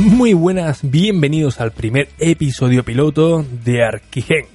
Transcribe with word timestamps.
Muy 0.00 0.32
buenas, 0.32 0.80
bienvenidos 0.82 1.60
al 1.60 1.72
primer 1.72 2.08
episodio 2.18 2.82
piloto 2.86 3.44
de 3.64 3.84
Arquigen. 3.84 4.46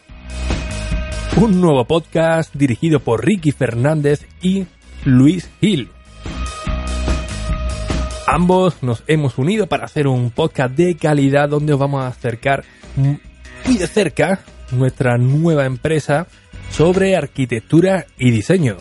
Un 1.39 1.61
nuevo 1.61 1.85
podcast 1.85 2.51
dirigido 2.55 2.99
por 2.99 3.23
Ricky 3.23 3.51
Fernández 3.51 4.25
y 4.41 4.65
Luis 5.03 5.47
Gil. 5.61 5.89
Ambos 8.25 8.81
nos 8.81 9.03
hemos 9.05 9.37
unido 9.37 9.67
para 9.67 9.85
hacer 9.85 10.07
un 10.07 10.31
podcast 10.31 10.73
de 10.75 10.95
calidad 10.95 11.47
donde 11.47 11.73
os 11.73 11.79
vamos 11.79 12.03
a 12.03 12.07
acercar 12.07 12.63
muy 12.95 13.77
de 13.77 13.85
cerca 13.85 14.39
nuestra 14.71 15.19
nueva 15.19 15.65
empresa 15.65 16.25
sobre 16.71 17.15
arquitectura 17.15 18.07
y 18.17 18.31
diseño. 18.31 18.77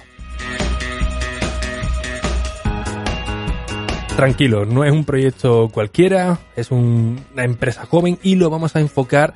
Tranquilo, 4.17 4.65
no 4.65 4.85
es 4.85 4.93
un 4.93 5.05
proyecto 5.05 5.69
cualquiera, 5.73 6.39
es 6.55 6.71
una 6.71 7.45
empresa 7.45 7.85
joven 7.85 8.17
y 8.23 8.37
lo 8.37 8.49
vamos 8.49 8.77
a 8.77 8.81
enfocar 8.81 9.35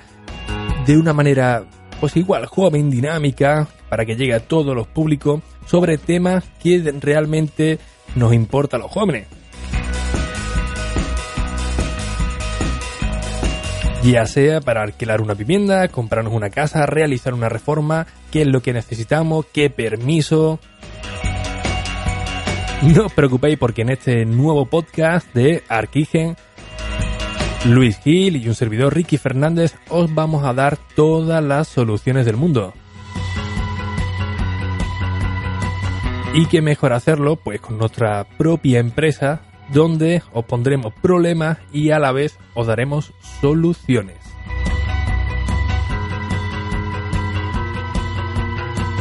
de 0.86 0.96
una 0.96 1.12
manera, 1.12 1.64
pues 1.98 2.16
igual, 2.16 2.46
joven, 2.46 2.88
dinámica, 2.88 3.66
para 3.88 4.06
que 4.06 4.14
llegue 4.14 4.34
a 4.34 4.40
todos 4.40 4.76
los 4.76 4.86
públicos 4.86 5.42
sobre 5.66 5.98
temas 5.98 6.44
que 6.62 6.94
realmente 7.00 7.80
nos 8.14 8.32
importa 8.32 8.76
a 8.76 8.80
los 8.80 8.90
jóvenes. 8.90 9.26
Ya 14.04 14.26
sea 14.26 14.60
para 14.60 14.82
alquilar 14.82 15.20
una 15.20 15.34
vivienda, 15.34 15.88
comprarnos 15.88 16.32
una 16.32 16.50
casa, 16.50 16.86
realizar 16.86 17.34
una 17.34 17.48
reforma, 17.48 18.06
qué 18.30 18.42
es 18.42 18.46
lo 18.46 18.62
que 18.62 18.72
necesitamos, 18.72 19.44
qué 19.52 19.70
permiso, 19.70 20.60
no 22.94 23.06
os 23.06 23.12
preocupéis 23.12 23.58
porque 23.58 23.82
en 23.82 23.90
este 23.90 24.24
nuevo 24.24 24.66
podcast 24.66 25.32
de 25.34 25.62
Arquigen, 25.68 26.36
Luis 27.64 27.98
Gil 27.98 28.36
y 28.36 28.48
un 28.48 28.54
servidor 28.54 28.94
Ricky 28.94 29.18
Fernández 29.18 29.74
os 29.88 30.14
vamos 30.14 30.44
a 30.44 30.54
dar 30.54 30.76
todas 30.94 31.42
las 31.42 31.66
soluciones 31.66 32.24
del 32.24 32.36
mundo. 32.36 32.72
Y 36.34 36.46
qué 36.46 36.62
mejor 36.62 36.92
hacerlo 36.92 37.36
pues 37.36 37.60
con 37.60 37.78
nuestra 37.78 38.24
propia 38.24 38.78
empresa 38.78 39.40
donde 39.72 40.22
os 40.32 40.44
pondremos 40.44 40.92
problemas 40.94 41.58
y 41.72 41.90
a 41.90 41.98
la 41.98 42.12
vez 42.12 42.38
os 42.54 42.66
daremos 42.66 43.12
soluciones. 43.40 44.18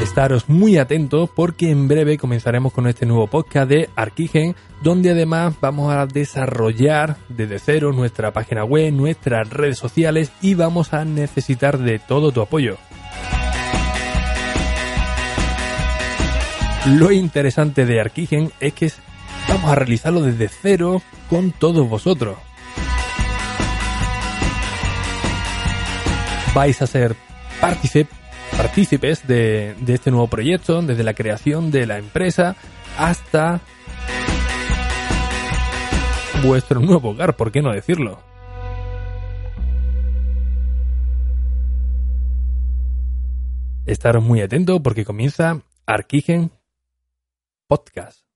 Estaros 0.02 0.48
muy 0.50 0.78
atentos 0.78 1.30
porque 1.30 1.70
en 1.70 1.88
breve 1.88 2.18
comenzaremos 2.18 2.74
con 2.74 2.88
este 2.88 3.06
nuevo 3.06 3.28
podcast 3.28 3.70
de 3.70 3.90
Arquigen, 3.96 4.56
donde 4.82 5.12
además 5.12 5.56
vamos 5.60 5.94
a 5.94 6.06
desarrollar 6.06 7.18
desde 7.30 7.60
cero 7.60 7.92
nuestra 7.94 8.32
página 8.32 8.64
web, 8.64 8.94
nuestras 8.94 9.50
redes 9.50 9.78
sociales 9.78 10.32
y 10.42 10.56
vamos 10.56 10.94
a 10.94 11.06
necesitar 11.06 11.78
de 11.78 12.00
todo 12.00 12.32
tu 12.32 12.42
apoyo. 12.42 12.78
Lo 16.86 17.12
interesante 17.12 17.86
de 17.86 18.00
Arquigen 18.00 18.52
es 18.60 18.74
que 18.74 18.92
vamos 19.50 19.70
a 19.70 19.76
realizarlo 19.76 20.22
desde 20.22 20.48
cero 20.48 21.02
con 21.30 21.52
todos 21.52 21.88
vosotros. 21.90 22.38
Vais 26.54 26.82
a 26.82 26.88
ser 26.88 27.16
partícipes 27.60 28.27
partícipes 28.56 29.28
de, 29.28 29.76
este 29.88 30.12
nuevo 30.12 30.28
proyecto, 30.28 30.82
desde 30.82 31.04
la 31.04 31.14
creación 31.14 31.72
de 31.72 31.86
la 31.86 31.98
empresa 31.98 32.56
hasta 32.98 33.62
vuestro 36.44 36.80
nuevo 36.80 37.10
hogar, 37.10 37.36
¿por 37.36 37.52
qué 37.52 37.62
no 37.62 37.72
decirlo? 37.72 38.20
Estaros 43.86 44.24
muy 44.24 44.42
atentos 44.42 44.80
porque 44.84 45.06
comienza 45.06 45.62
Arquigen 45.86 46.52
Podcast. 47.68 48.27